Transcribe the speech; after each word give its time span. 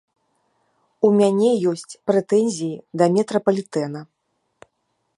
У 1.09 1.11
мяне 1.19 1.51
ёсць 1.71 1.97
прэтэнзіі 2.13 2.75
да 3.03 3.13
метрапалітэна. 3.19 3.99